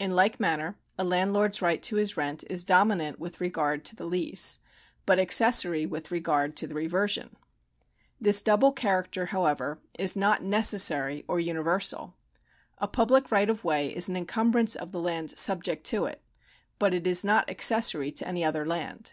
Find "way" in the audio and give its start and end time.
13.62-13.94